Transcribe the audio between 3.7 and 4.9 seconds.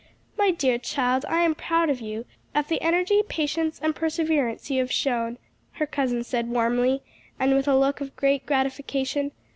and perseverance you